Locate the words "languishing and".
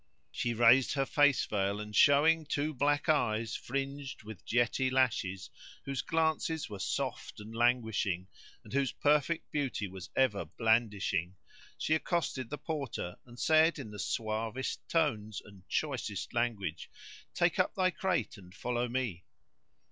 7.53-8.73